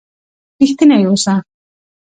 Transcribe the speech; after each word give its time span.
رښتينی 0.59 1.03
اوسه 1.07 1.35